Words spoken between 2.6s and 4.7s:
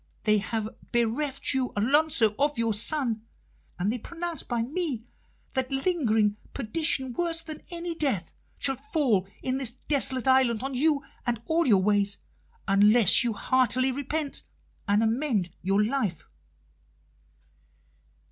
son, and they pronounce by